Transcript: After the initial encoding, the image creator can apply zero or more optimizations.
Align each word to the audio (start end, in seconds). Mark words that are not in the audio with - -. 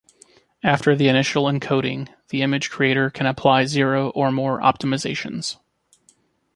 After 0.63 0.95
the 0.95 1.09
initial 1.09 1.43
encoding, 1.43 2.09
the 2.29 2.41
image 2.41 2.71
creator 2.71 3.11
can 3.11 3.27
apply 3.27 3.65
zero 3.65 4.09
or 4.15 4.31
more 4.31 4.59
optimizations. 4.59 5.57